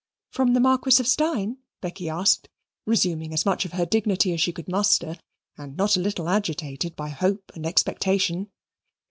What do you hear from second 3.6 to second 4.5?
of her dignity as